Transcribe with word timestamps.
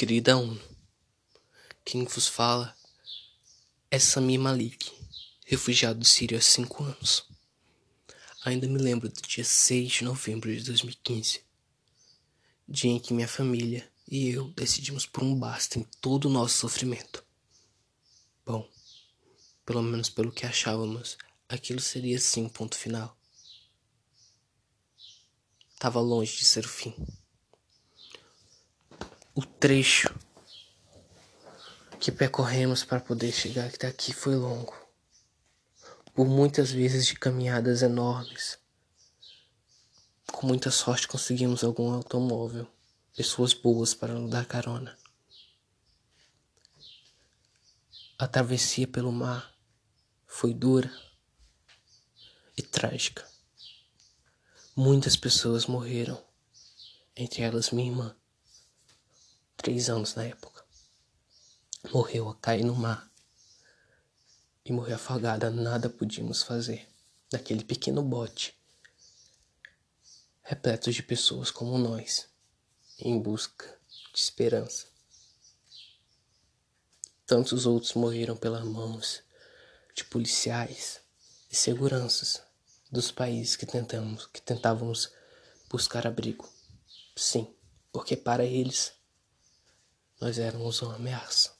querida 0.00 0.34
ONU. 0.34 0.58
Quem 1.84 2.06
vos 2.06 2.26
fala 2.26 2.74
é 3.90 3.98
Sami 3.98 4.38
Malik, 4.38 4.90
refugiado 5.44 5.98
do 5.98 6.06
Síria 6.06 6.38
há 6.38 6.40
cinco 6.40 6.82
anos. 6.82 7.26
Ainda 8.42 8.66
me 8.66 8.78
lembro 8.78 9.10
do 9.10 9.20
dia 9.20 9.44
6 9.44 9.92
de 9.92 10.04
novembro 10.04 10.56
de 10.56 10.62
2015, 10.62 11.44
dia 12.66 12.92
em 12.92 12.98
que 12.98 13.12
minha 13.12 13.28
família 13.28 13.92
e 14.10 14.30
eu 14.30 14.48
decidimos 14.52 15.04
por 15.04 15.22
um 15.22 15.38
basta 15.38 15.78
em 15.78 15.82
todo 16.00 16.30
o 16.30 16.32
nosso 16.32 16.56
sofrimento. 16.56 17.22
Bom, 18.46 18.66
pelo 19.66 19.82
menos 19.82 20.08
pelo 20.08 20.32
que 20.32 20.46
achávamos, 20.46 21.18
aquilo 21.46 21.78
seria 21.78 22.18
sim 22.18 22.46
o 22.46 22.50
ponto 22.50 22.74
final. 22.74 23.14
Tava 25.78 26.00
longe 26.00 26.38
de 26.38 26.46
ser 26.46 26.64
o 26.64 26.70
fim 26.70 26.94
o 29.34 29.44
trecho 29.44 30.12
que 32.00 32.10
percorremos 32.10 32.82
para 32.82 33.00
poder 33.00 33.30
chegar 33.30 33.66
até 33.68 33.86
aqui 33.86 34.12
foi 34.12 34.34
longo. 34.34 34.74
Por 36.14 36.26
muitas 36.26 36.70
vezes 36.70 37.06
de 37.06 37.14
caminhadas 37.14 37.82
enormes. 37.82 38.58
Com 40.32 40.46
muita 40.46 40.70
sorte 40.70 41.06
conseguimos 41.06 41.62
algum 41.62 41.92
automóvel, 41.92 42.66
pessoas 43.14 43.54
boas 43.54 43.94
para 43.94 44.14
nos 44.14 44.30
dar 44.30 44.44
carona. 44.46 44.98
A 48.18 48.26
travessia 48.26 48.86
pelo 48.88 49.12
mar 49.12 49.54
foi 50.26 50.52
dura 50.52 50.92
e 52.56 52.62
trágica. 52.62 53.26
Muitas 54.74 55.16
pessoas 55.16 55.66
morreram, 55.66 56.22
entre 57.16 57.42
elas 57.42 57.70
minha 57.70 57.90
irmã 57.90 58.19
três 59.60 59.90
anos 59.90 60.14
na 60.14 60.24
época. 60.24 60.64
Morreu 61.92 62.30
a 62.30 62.34
cair 62.36 62.64
no 62.64 62.74
mar 62.74 63.10
e 64.64 64.72
morreu 64.72 64.96
afogada. 64.96 65.50
Nada 65.50 65.90
podíamos 65.90 66.42
fazer 66.42 66.88
naquele 67.30 67.62
pequeno 67.62 68.02
bote, 68.02 68.58
repleto 70.42 70.90
de 70.90 71.02
pessoas 71.02 71.50
como 71.50 71.76
nós, 71.76 72.26
em 72.98 73.20
busca 73.20 73.66
de 74.14 74.18
esperança. 74.18 74.86
Tantos 77.26 77.66
outros 77.66 77.92
morreram 77.92 78.36
pelas 78.36 78.64
mãos 78.64 79.22
de 79.94 80.04
policiais 80.04 81.00
e 81.50 81.54
seguranças 81.54 82.42
dos 82.90 83.12
países 83.12 83.56
que 83.56 83.66
tentamos, 83.66 84.26
que 84.26 84.40
tentávamos 84.40 85.12
buscar 85.68 86.06
abrigo. 86.06 86.48
Sim, 87.14 87.54
porque 87.92 88.16
para 88.16 88.44
eles 88.44 88.98
nós 90.20 90.38
éramos 90.38 90.82
uma 90.82 90.96
ameaça. 90.96 91.58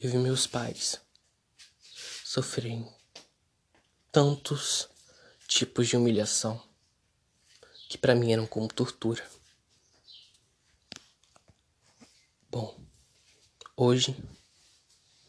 Eu 0.00 0.10
vi 0.10 0.16
meus 0.16 0.46
pais 0.46 1.00
sofrerem 2.24 2.90
tantos 4.10 4.88
tipos 5.46 5.88
de 5.88 5.96
humilhação 5.96 6.62
que 7.88 7.98
para 7.98 8.14
mim 8.14 8.32
eram 8.32 8.46
como 8.46 8.68
tortura. 8.68 9.28
Bom, 12.50 12.80
hoje 13.76 14.16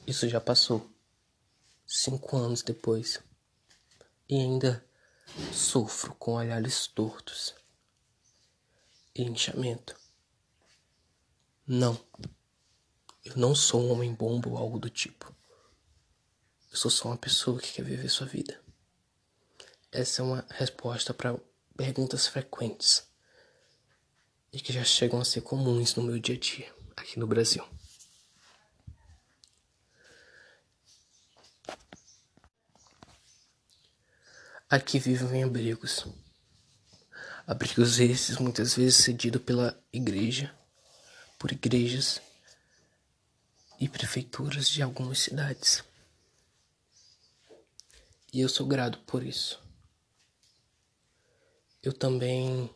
isso 0.07 0.29
já 0.29 0.39
passou, 0.39 0.89
cinco 1.85 2.37
anos 2.37 2.61
depois, 2.61 3.19
e 4.27 4.35
ainda 4.35 4.85
sofro 5.51 6.15
com 6.15 6.33
olhares 6.33 6.87
tortos 6.87 7.59
linchamento. 9.23 9.95
Não. 11.65 11.99
Eu 13.23 13.37
não 13.37 13.53
sou 13.53 13.81
um 13.81 13.91
homem 13.91 14.13
bomba 14.13 14.49
ou 14.49 14.57
algo 14.57 14.79
do 14.79 14.89
tipo. 14.89 15.35
Eu 16.71 16.77
sou 16.77 16.89
só 16.89 17.09
uma 17.09 17.17
pessoa 17.17 17.59
que 17.59 17.73
quer 17.73 17.83
viver 17.83 18.09
sua 18.09 18.27
vida. 18.27 18.61
Essa 19.91 20.21
é 20.21 20.25
uma 20.25 20.45
resposta 20.51 21.13
para 21.13 21.39
perguntas 21.75 22.27
frequentes 22.27 23.07
e 24.51 24.59
que 24.59 24.73
já 24.73 24.83
chegam 24.83 25.19
a 25.19 25.25
ser 25.25 25.41
comuns 25.41 25.95
no 25.95 26.03
meu 26.03 26.19
dia 26.19 26.35
a 26.35 26.39
dia 26.39 26.73
aqui 26.95 27.17
no 27.17 27.27
Brasil. 27.27 27.63
Aqui 34.69 34.99
vivem 34.99 35.43
abrigos 35.43 36.05
Abrigos 37.49 37.99
esses 37.99 38.37
muitas 38.37 38.75
vezes 38.75 38.97
cedidos 38.97 39.41
pela 39.41 39.75
igreja, 39.91 40.55
por 41.39 41.51
igrejas 41.51 42.21
e 43.79 43.89
prefeituras 43.89 44.69
de 44.69 44.83
algumas 44.83 45.17
cidades. 45.17 45.83
E 48.31 48.39
eu 48.39 48.47
sou 48.47 48.67
grato 48.67 48.99
por 48.99 49.23
isso. 49.23 49.59
Eu 51.81 51.91
também. 51.91 52.69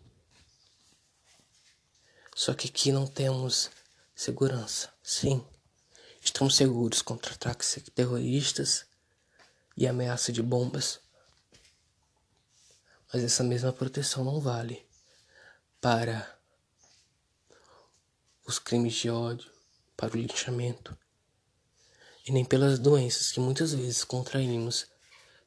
Só 2.35 2.55
que 2.55 2.67
aqui 2.67 2.91
não 2.91 3.05
temos 3.05 3.69
segurança. 4.15 4.91
Sim, 5.03 5.45
estamos 6.19 6.55
seguros 6.55 7.03
contra 7.03 7.35
ataques 7.35 7.79
terroristas 7.93 8.87
e 9.77 9.85
ameaça 9.85 10.31
de 10.31 10.41
bombas. 10.41 11.02
Mas 13.13 13.23
essa 13.23 13.43
mesma 13.43 13.71
proteção 13.71 14.23
não 14.23 14.41
vale 14.41 14.83
para 15.79 16.35
os 18.43 18.57
crimes 18.57 18.95
de 18.95 19.07
ódio, 19.07 19.51
para 19.95 20.15
o 20.15 20.17
linchamento 20.17 20.97
e 22.25 22.31
nem 22.31 22.43
pelas 22.43 22.79
doenças 22.79 23.31
que 23.31 23.39
muitas 23.39 23.71
vezes 23.71 24.03
contraímos 24.03 24.87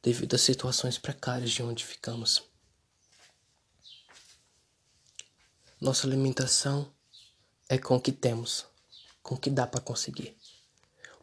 devido 0.00 0.37
a 0.37 0.38
situações 0.38 0.97
precárias 0.97 1.50
de 1.50 1.60
onde 1.60 1.84
ficamos. 1.84 2.44
Nossa 5.81 6.06
alimentação 6.06 6.94
é 7.69 7.77
com 7.77 7.97
o 7.97 8.00
que 8.00 8.12
temos, 8.12 8.65
com 9.25 9.34
o 9.34 9.38
que 9.38 9.50
dá 9.50 9.66
para 9.66 9.81
conseguir. 9.81 10.38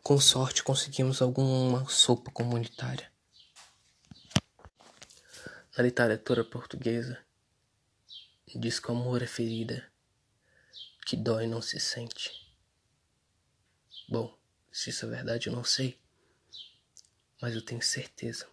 Com 0.04 0.20
sorte 0.20 0.62
conseguimos 0.62 1.22
alguma 1.22 1.88
sopa 1.88 2.30
comunitária. 2.32 3.13
Na 5.76 5.84
literatura 5.84 6.46
portuguesa, 6.46 7.18
diz 8.56 8.80
que 8.80 8.92
o 8.92 8.96
amor 8.96 9.24
é 9.24 9.26
ferida, 9.26 9.92
que 11.04 11.18
dói 11.18 11.46
e 11.46 11.48
não 11.48 11.64
se 11.64 11.80
sente. 11.80 12.32
Bom, 14.08 14.38
se 14.72 14.92
isso 14.92 15.04
é 15.08 15.10
verdade 15.10 15.48
eu 15.48 15.54
não 15.54 15.64
sei, 15.64 16.00
mas 17.42 17.56
eu 17.56 17.66
tenho 17.66 17.82
certeza 17.82 18.48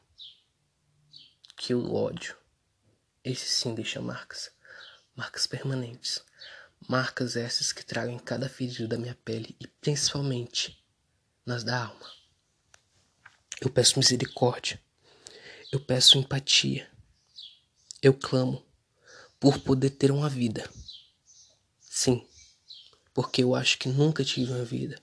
que 1.59 1.75
o 1.75 1.93
ódio, 1.93 2.35
esse 3.23 3.51
sim 3.51 3.75
deixa 3.75 4.01
marcas, 4.01 4.51
marcas 5.15 5.47
permanentes, 5.47 6.25
marcas 6.89 7.37
essas 7.37 7.71
que 7.71 7.85
tragam 7.85 8.15
em 8.15 8.19
cada 8.19 8.49
ferida 8.49 8.89
da 8.89 8.97
minha 8.97 9.15
pele 9.15 9.55
e 9.61 9.67
principalmente 9.67 10.83
nas 11.45 11.65
da 11.65 11.85
alma. 11.85 12.11
Eu 13.61 13.69
peço 13.69 13.99
misericórdia, 13.99 14.81
eu 15.71 15.85
peço 15.85 16.17
empatia 16.17 16.90
eu 18.03 18.15
clamo 18.15 18.65
por 19.39 19.59
poder 19.59 19.91
ter 19.91 20.11
uma 20.11 20.29
vida. 20.29 20.69
Sim, 21.81 22.27
porque 23.13 23.43
eu 23.43 23.55
acho 23.55 23.79
que 23.79 23.89
nunca 23.89 24.25
tive 24.25 24.53
uma 24.53 24.65
vida. 24.65 25.01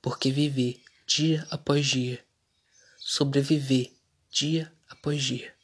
Porque 0.00 0.30
viver 0.30 0.82
dia 1.06 1.46
após 1.50 1.86
dia, 1.86 2.24
sobreviver 2.98 3.92
dia 4.30 4.72
após 4.88 5.22
dia, 5.22 5.54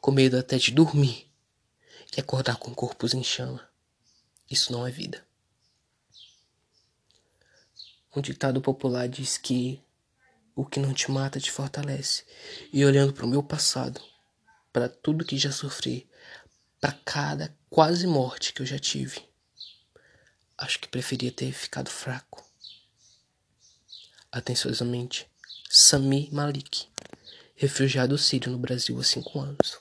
com 0.00 0.10
medo 0.10 0.38
até 0.38 0.56
de 0.56 0.70
dormir 0.70 1.30
e 2.16 2.20
acordar 2.20 2.56
com 2.56 2.74
corpos 2.74 3.12
em 3.12 3.24
chama, 3.24 3.68
isso 4.50 4.72
não 4.72 4.86
é 4.86 4.90
vida. 4.90 5.26
Um 8.14 8.20
ditado 8.20 8.60
popular 8.60 9.08
diz 9.08 9.36
que 9.36 9.82
o 10.54 10.64
que 10.64 10.78
não 10.78 10.94
te 10.94 11.10
mata 11.10 11.40
te 11.40 11.50
fortalece. 11.50 12.24
E 12.72 12.84
olhando 12.84 13.12
para 13.12 13.26
o 13.26 13.28
meu 13.28 13.42
passado, 13.42 14.00
para 14.74 14.88
tudo 14.88 15.24
que 15.24 15.38
já 15.38 15.52
sofri, 15.52 16.10
para 16.80 16.90
cada 17.04 17.56
quase 17.70 18.08
morte 18.08 18.52
que 18.52 18.60
eu 18.60 18.66
já 18.66 18.76
tive. 18.76 19.22
Acho 20.58 20.80
que 20.80 20.88
preferia 20.88 21.30
ter 21.30 21.52
ficado 21.52 21.88
fraco. 21.88 22.44
Atenciosamente, 24.32 25.30
Sami 25.70 26.28
Malik, 26.32 26.88
refugiado 27.54 28.18
sírio 28.18 28.50
no 28.50 28.58
Brasil 28.58 28.98
há 28.98 29.04
cinco 29.04 29.38
anos. 29.38 29.78